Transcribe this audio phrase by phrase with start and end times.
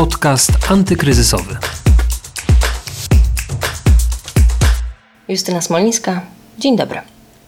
[0.00, 1.56] Podcast antykryzysowy.
[5.28, 6.20] Justyna Smolińska.
[6.58, 7.00] Dzień dobry.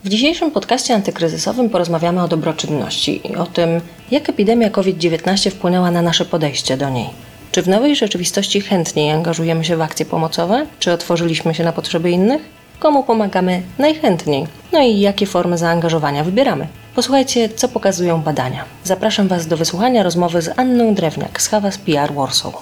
[0.04, 6.02] W dzisiejszym podcaście antykryzysowym porozmawiamy o dobroczynności i o tym, jak epidemia COVID-19 wpłynęła na
[6.02, 7.10] nasze podejście do niej.
[7.52, 10.66] Czy w nowej rzeczywistości chętniej angażujemy się w akcje pomocowe?
[10.78, 12.42] Czy otworzyliśmy się na potrzeby innych?
[12.82, 14.46] Komu pomagamy najchętniej?
[14.72, 16.66] No i jakie formy zaangażowania wybieramy?
[16.94, 18.64] Posłuchajcie, co pokazują badania.
[18.84, 22.52] Zapraszam Was do wysłuchania rozmowy z Anną Drewniak z Havas PR Warsaw.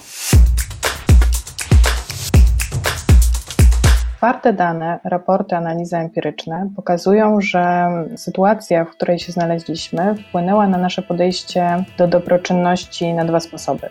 [4.17, 11.03] Twarde dane, raporty, analizy empiryczne pokazują, że sytuacja, w której się znaleźliśmy, wpłynęła na nasze
[11.03, 13.91] podejście do dobroczynności na dwa sposoby.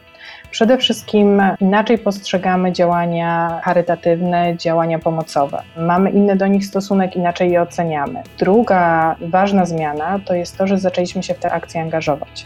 [0.51, 5.61] Przede wszystkim inaczej postrzegamy działania charytatywne, działania pomocowe.
[5.77, 8.23] Mamy inny do nich stosunek, inaczej je oceniamy.
[8.37, 12.45] Druga ważna zmiana to jest to, że zaczęliśmy się w te akcje angażować.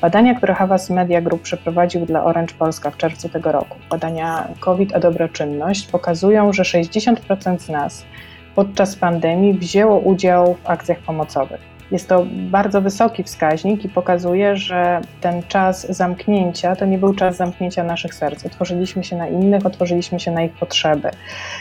[0.00, 4.94] Badania, które Havas Media Group przeprowadził dla Orange Polska w czerwcu tego roku, badania COVID
[4.94, 8.04] a dobroczynność, pokazują, że 60% z nas
[8.54, 11.75] podczas pandemii wzięło udział w akcjach pomocowych.
[11.90, 17.36] Jest to bardzo wysoki wskaźnik i pokazuje, że ten czas zamknięcia to nie był czas
[17.36, 18.46] zamknięcia naszych serc.
[18.46, 21.10] Otworzyliśmy się na innych, otworzyliśmy się na ich potrzeby.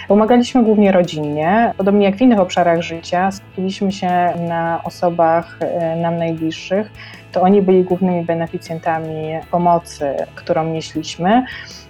[0.08, 4.10] Pomagaliśmy głównie rodzinnie, podobnie jak w innych obszarach życia, skupiliśmy się
[4.48, 6.92] na osobach e, nam najbliższych.
[7.36, 11.44] To oni byli głównymi beneficjentami pomocy, którą nieśliśmy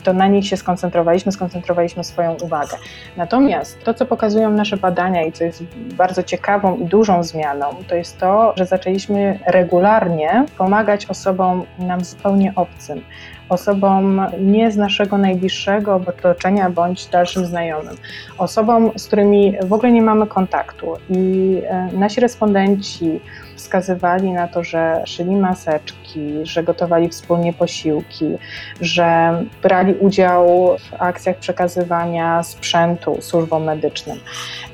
[0.03, 2.77] to na nich się skoncentrowaliśmy, skoncentrowaliśmy swoją uwagę.
[3.17, 5.63] Natomiast to, co pokazują nasze badania i co jest
[5.97, 12.53] bardzo ciekawą i dużą zmianą, to jest to, że zaczęliśmy regularnie pomagać osobom nam zupełnie
[12.55, 13.01] obcym
[13.49, 17.95] osobom nie z naszego najbliższego otoczenia bądź dalszym znajomym,
[18.37, 20.93] osobom, z którymi w ogóle nie mamy kontaktu.
[21.09, 23.19] I e, nasi respondenci
[23.55, 28.37] wskazywali na to, że szyli maseczki, że gotowali wspólnie posiłki,
[28.81, 34.17] że brali udział w akcjach przekazywania sprzętu służbom medycznym,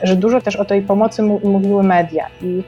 [0.04, 2.28] że dużo też o tej pomocy mówiły media.
[2.42, 2.64] I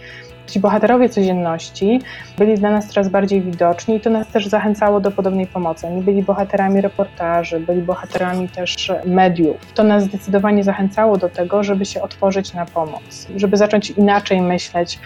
[0.47, 2.01] Ci bohaterowie codzienności
[2.37, 5.87] byli dla nas coraz bardziej widoczni i to nas też zachęcało do podobnej pomocy.
[5.87, 9.73] Oni byli bohaterami reportaży, byli bohaterami też mediów.
[9.73, 14.99] To nas zdecydowanie zachęcało do tego, żeby się otworzyć na pomoc, żeby zacząć inaczej myśleć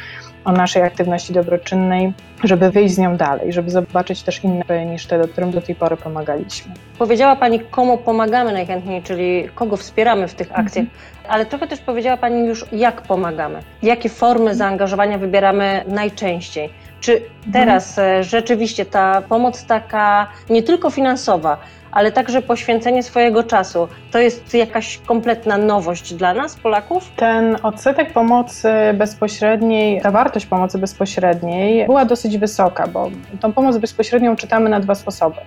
[0.47, 2.13] o naszej aktywności dobroczynnej,
[2.44, 5.97] żeby wyjść z nią dalej, żeby zobaczyć też inne niż te, którym do tej pory
[5.97, 6.74] pomagaliśmy.
[6.97, 11.02] Powiedziała Pani, komu pomagamy najchętniej, czyli kogo wspieramy w tych akcjach, mhm.
[11.30, 16.69] ale trochę też powiedziała Pani już, jak pomagamy, jakie formy zaangażowania wybieramy najczęściej.
[17.02, 17.22] Czy
[17.53, 18.24] teraz mhm.
[18.24, 21.58] rzeczywiście ta pomoc taka nie tylko finansowa,
[21.91, 23.88] ale także poświęcenie swojego czasu.
[24.12, 27.12] To jest jakaś kompletna nowość dla nas, Polaków?
[27.16, 33.09] Ten odsetek pomocy bezpośredniej, ta wartość pomocy bezpośredniej była dosyć wysoka, bo
[33.40, 35.38] tą pomoc bezpośrednią czytamy na dwa sposoby.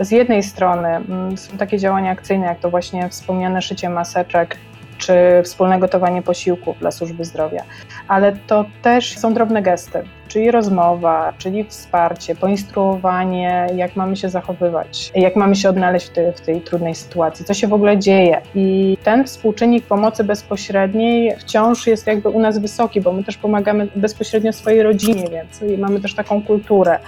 [0.00, 4.56] Z jednej strony mm, są takie działania akcyjne, jak to właśnie wspomniane szycie maseczek,
[4.98, 5.14] czy
[5.44, 7.62] wspólne gotowanie posiłków dla służby zdrowia,
[8.08, 15.12] ale to też są drobne gesty czyli rozmowa, czyli wsparcie, poinstruowanie, jak mamy się zachowywać,
[15.14, 18.40] jak mamy się odnaleźć w, tej, w tej trudnej sytuacji, co się w ogóle dzieje.
[18.54, 23.88] I ten współczynnik pomocy bezpośredniej wciąż jest jakby u nas wysoki, bo my też pomagamy
[23.96, 26.98] bezpośrednio swojej rodzinie, więc mamy też taką kulturę.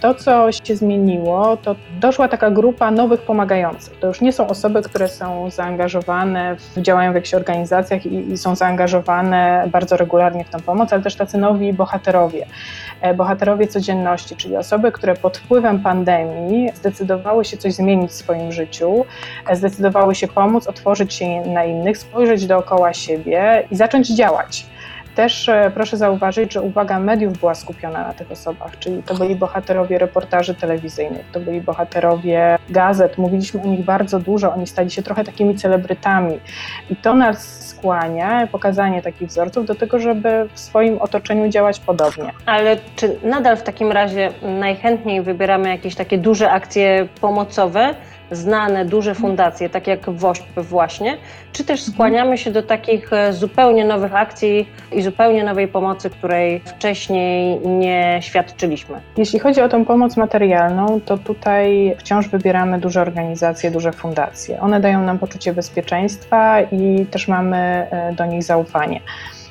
[0.00, 3.98] To, co się zmieniło, to doszła taka grupa nowych pomagających.
[3.98, 8.38] To już nie są osoby, które są zaangażowane, w, działają w jakichś organizacjach i, i
[8.38, 12.46] są zaangażowane bardzo regularnie w tę pomoc, ale też tacy nowi bohaterowie.
[13.00, 18.52] E, bohaterowie codzienności, czyli osoby, które pod wpływem pandemii zdecydowały się coś zmienić w swoim
[18.52, 19.04] życiu,
[19.46, 24.66] e, zdecydowały się pomóc, otworzyć się na innych, spojrzeć dookoła siebie i zacząć działać.
[25.16, 29.36] Też e, proszę zauważyć, że uwaga mediów była skupiona na tych osobach, czyli to byli
[29.36, 35.02] bohaterowie reportaży telewizyjnych, to byli bohaterowie gazet, mówiliśmy o nich bardzo dużo, oni stali się
[35.02, 36.40] trochę takimi celebrytami.
[36.90, 42.32] I to nas skłania, pokazanie takich wzorców do tego, żeby w swoim otoczeniu działać podobnie.
[42.46, 47.94] Ale czy nadal w takim razie najchętniej wybieramy jakieś takie duże akcje pomocowe,
[48.30, 51.16] znane, duże fundacje, tak jak WOŚP właśnie,
[51.52, 56.60] czy też skłaniamy się do takich e, zupełnie nowych akcji i zupełnie nowej pomocy, której
[56.60, 59.00] wcześniej nie świadczyliśmy?
[59.16, 64.60] Jeśli chodzi o tą pomoc materialną, to tutaj wciąż wybieramy duże organizacje, duże fundacje.
[64.60, 69.00] One dają nam poczucie bezpieczeństwa i też mamy e, do nich zaufanie.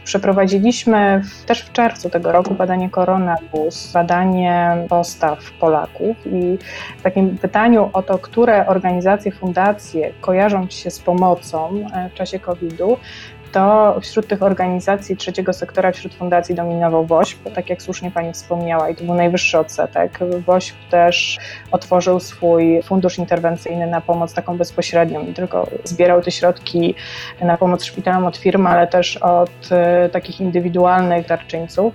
[0.05, 6.57] Przeprowadziliśmy w, też w czerwcu tego roku badanie Koronabus, badanie postaw Polaków i
[6.97, 12.39] w takim pytaniu o to, które organizacje, fundacje kojarzą się z pomocą e, w czasie
[12.39, 12.97] COVID-u,
[13.55, 18.89] to wśród tych organizacji trzeciego sektora, wśród fundacji dominował WOŚP, tak jak słusznie Pani wspomniała,
[18.89, 20.19] i to był najwyższy odsetek.
[20.45, 21.37] WOŚP też
[21.71, 26.95] otworzył swój fundusz interwencyjny na pomoc taką bezpośrednią, nie tylko zbierał te środki
[27.41, 31.93] na pomoc szpitalom od firm, ale też od e, takich indywidualnych darczyńców.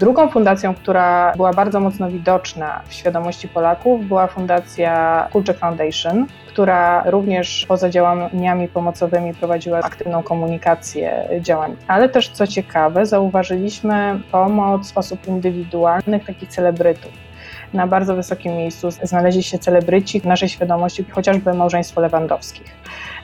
[0.00, 7.02] Drugą fundacją, która była bardzo mocno widoczna w świadomości Polaków, była fundacja Kulczek Foundation, która
[7.10, 11.76] również poza działaniami pomocowymi prowadziła aktywną komunikację działań.
[11.88, 17.12] Ale też, co ciekawe, zauważyliśmy pomoc osób indywidualnych, takich celebrytów.
[17.72, 22.74] Na bardzo wysokim miejscu znaleźli się celebryci w naszej świadomości, chociażby małżeństwo Lewandowskich.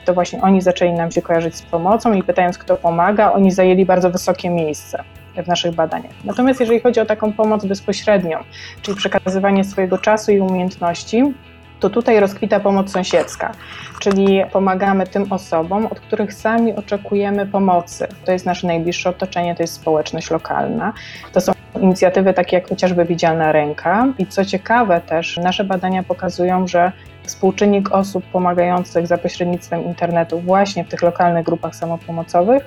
[0.05, 3.85] To właśnie oni zaczęli nam się kojarzyć z pomocą i pytając, kto pomaga, oni zajęli
[3.85, 5.03] bardzo wysokie miejsce
[5.37, 6.13] w naszych badaniach.
[6.23, 8.37] Natomiast jeżeli chodzi o taką pomoc bezpośrednią,
[8.81, 11.33] czyli przekazywanie swojego czasu i umiejętności,
[11.79, 13.51] to tutaj rozkwita pomoc sąsiedzka,
[13.99, 18.07] czyli pomagamy tym osobom, od których sami oczekujemy pomocy.
[18.25, 20.93] To jest nasze najbliższe otoczenie, to jest społeczność lokalna.
[21.33, 21.51] To są
[21.81, 24.07] inicjatywy takie jak chociażby Widzialna Ręka.
[24.17, 26.91] I co ciekawe też, nasze badania pokazują, że
[27.23, 32.65] współczynnik osób pomagających za pośrednictwem internetu właśnie w tych lokalnych grupach samopomocowych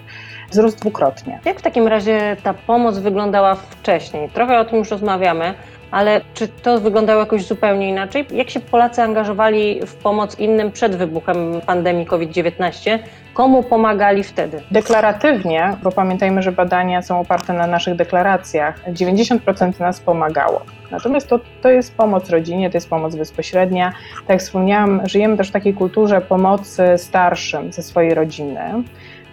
[0.51, 1.41] wzrósł dwukrotnie.
[1.45, 4.29] Jak w takim razie ta pomoc wyglądała wcześniej?
[4.29, 5.55] Trochę o tym już rozmawiamy,
[5.95, 8.27] ale czy to wyglądało jakoś zupełnie inaczej?
[8.31, 12.99] Jak się Polacy angażowali w pomoc innym przed wybuchem pandemii COVID-19?
[13.35, 14.63] Komu pomagali wtedy?
[14.71, 20.61] Deklaratywnie, bo pamiętajmy, że badania są oparte na naszych deklaracjach, 90% nas pomagało.
[20.91, 23.93] Natomiast to, to jest pomoc rodzinie, to jest pomoc bezpośrednia.
[24.21, 28.61] Tak jak wspomniałam, żyjemy też w takiej kulturze pomocy starszym ze swojej rodziny.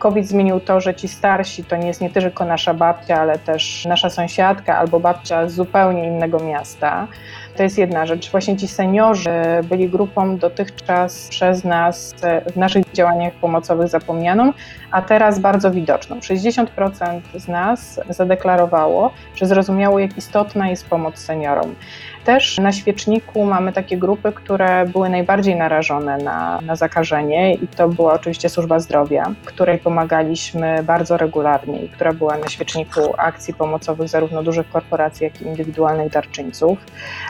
[0.02, 3.86] COVID zmienił to, że ci starsi to nie jest nie tylko nasza babcia, ale też
[3.86, 7.08] nasza sąsiadka albo babcia z zupełnie innego miasta.
[7.56, 8.32] To jest jedna rzecz.
[8.32, 9.32] Właśnie ci seniorzy
[9.64, 12.16] byli grupą dotychczas przez nas
[12.54, 14.54] w naszych działaniach pomocowych zapomnianą,
[14.92, 16.20] a teraz bardzo widoczną.
[16.20, 21.76] 60% z nas zadeklarowało, że zrozumiało, jak istotna jest pomoc seniorom.
[22.24, 27.90] Też na świeczniku mamy takie grupy, które były najbardziej narażone na, na zakażenie, i to
[27.90, 34.10] była oczywiście służba zdrowia, której pomagaliśmy bardzo regularnie i która była na świeczniku akcji pomocowych
[34.10, 36.80] zarówno dużych korporacji, jak i indywidualnych darczyńców,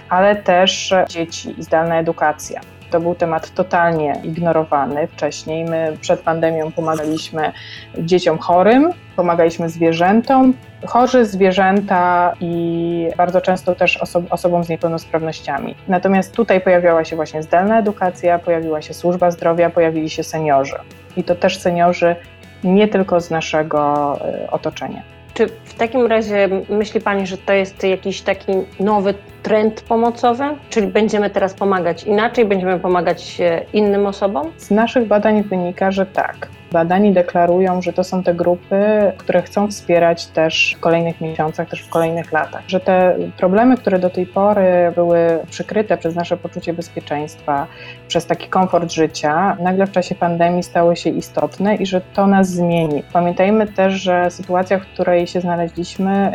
[0.10, 2.62] ale też dzieci i zdalna edukacja.
[2.92, 5.66] To był temat totalnie ignorowany wcześniej.
[5.66, 7.52] My przed pandemią pomagaliśmy
[7.98, 10.54] dzieciom chorym, pomagaliśmy zwierzętom,
[10.86, 15.76] chorzy zwierzęta i bardzo często też oso osobom z niepełnosprawnościami.
[15.88, 20.76] Natomiast tutaj pojawiała się właśnie zdalna edukacja, pojawiła się służba zdrowia, pojawili się seniorzy.
[21.18, 22.16] I to też seniorzy
[22.64, 25.02] nie tylko z naszego y, otoczenia.
[25.34, 30.44] Czy w takim razie myśli Pani, że to jest jakiś taki nowy trend pomocowy?
[30.70, 34.52] Czyli będziemy teraz pomagać inaczej, będziemy pomagać e, innym osobom?
[34.58, 36.48] Z naszych badań wynika, że tak.
[36.72, 38.84] Badani deklarują, że to są te grupy,
[39.18, 42.62] które chcą wspierać też w kolejnych miesiącach, też w kolejnych latach.
[42.68, 47.68] Że te problemy, które do tej pory były przykryte przez nasze poczucie bezpieczeństwa,
[48.08, 52.50] przez taki komfort życia, nagle w czasie pandemii stały się istotne i że to nas
[52.50, 53.04] zmieni.
[53.14, 56.32] Pamiętajmy też, że sytuacja, w której się znaleźliśmy,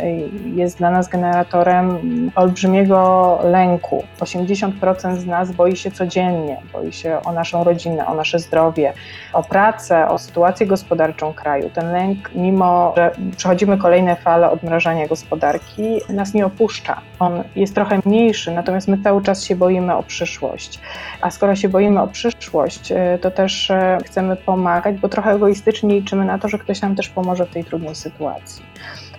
[0.55, 1.97] jest dla nas generatorem
[2.35, 2.96] olbrzymiego
[3.43, 4.03] lęku.
[4.19, 8.93] 80% z nas boi się codziennie, boi się o naszą rodzinę, o nasze zdrowie,
[9.33, 11.69] o pracę, o sytuację gospodarczą kraju.
[11.69, 17.01] Ten lęk, mimo że przechodzimy kolejne fale odmrażania gospodarki, nas nie opuszcza.
[17.19, 20.79] On jest trochę mniejszy, natomiast my cały czas się boimy o przyszłość.
[21.21, 23.75] A skoro się boimy o przyszłość, y, to też y,
[24.05, 27.63] chcemy pomagać, bo trochę egoistycznie liczymy na to, że ktoś nam też pomoże w tej
[27.63, 28.63] trudnej sytuacji.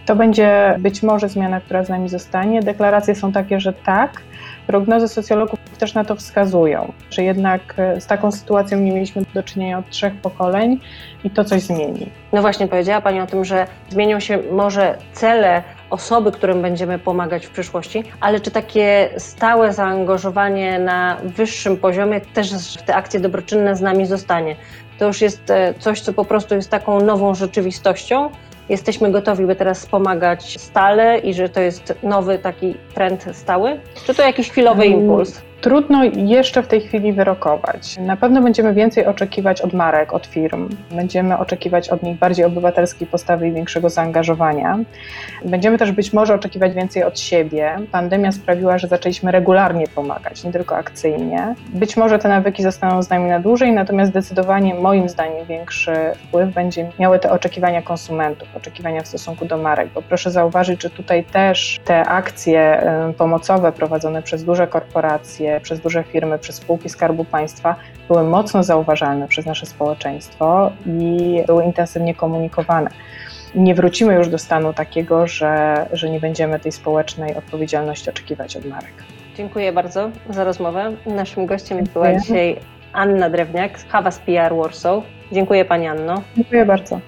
[0.09, 2.63] To będzie być może zmiana, która z nami zostanie.
[2.63, 4.23] Deklaracje są takie, że tak.
[4.67, 9.43] Prognozy socjologów też na to wskazują, że jednak e, z taką sytuacją nie mieliśmy do
[9.43, 10.81] czynienia od trzech pokoleń
[11.25, 12.11] i to coś zmieni.
[12.33, 17.47] No właśnie, powiedziała Pani o tym, że zmienią się może cele osoby, którym będziemy pomagać
[17.47, 23.77] w przyszłości, ale czy takie stałe zaangażowanie na wyższym poziomie też w te akcje dobroczynne
[23.77, 24.57] z nami zostanie?
[24.99, 28.31] To już jest e, coś, co po prostu jest taką nową rzeczywistością,
[28.69, 33.81] jesteśmy gotowi, by teraz wspomagać stale i że to jest nowy taki trend stały?
[34.07, 35.43] Czy to jakiś chwilowy mm, impuls?
[35.61, 37.97] Trudno jeszcze w tej chwili wyrokować.
[37.99, 40.69] Na pewno będziemy więcej oczekiwać od marek, od firm.
[40.91, 44.79] Będziemy oczekiwać od nich bardziej obywatelskiej postawy i większego zaangażowania.
[45.45, 47.77] Będziemy też być może oczekiwać więcej od siebie.
[47.93, 51.55] Pandemia sprawiła, że zaczęliśmy regularnie pomagać, nie tylko akcyjnie.
[51.69, 56.55] Być może te nawyki zostaną z nami na dłużej, natomiast zdecydowanie moim zdaniem większy wpływ
[56.55, 59.89] będzie miały te oczekiwania konsumentów, oczekiwania w stosunku do marek.
[59.95, 62.83] Bo proszę zauważyć, że tutaj też te akcje
[63.19, 67.77] pomocowe prowadzone przez duże korporacje, przez duże firmy, przez spółki Skarbu Państwa
[68.09, 72.91] były mocno zauważalne przez nasze społeczeństwo i były intensywnie komunikowane.
[73.55, 78.65] Nie wrócimy już do stanu takiego, że, że nie będziemy tej społecznej odpowiedzialności oczekiwać od
[78.65, 78.93] marek.
[79.37, 80.93] Dziękuję bardzo za rozmowę.
[81.07, 82.57] Naszym gościem była dzisiaj
[82.93, 85.05] Anna Drewniak z Havas PR Warsaw.
[85.33, 86.23] Dziękuję Pani Anno.
[86.37, 87.01] Dziękuję bardzo.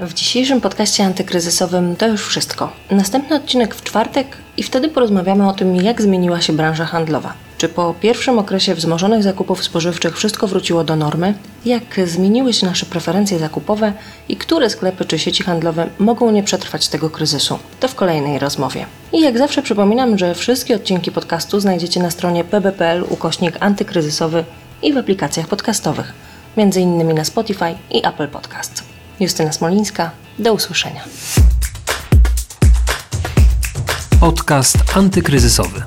[0.00, 2.72] W dzisiejszym podcaście antykryzysowym to już wszystko.
[2.90, 7.32] Następny odcinek w czwartek i wtedy porozmawiamy o tym, jak zmieniła się branża handlowa.
[7.58, 11.34] Czy po pierwszym okresie wzmożonych zakupów spożywczych wszystko wróciło do normy?
[11.64, 13.92] Jak zmieniły się nasze preferencje zakupowe
[14.28, 17.58] i które sklepy czy sieci handlowe mogą nie przetrwać tego kryzysu?
[17.80, 18.86] To w kolejnej rozmowie.
[19.12, 24.44] I jak zawsze przypominam, że wszystkie odcinki podcastu znajdziecie na stronie pb.pl ukośnik antykryzysowy
[24.82, 26.12] i w aplikacjach podcastowych,
[26.56, 28.89] innymi na Spotify i Apple Podcast.
[29.20, 31.04] Justyna Smolińska, do usłyszenia.
[34.20, 35.82] Podcast antykryzysowy.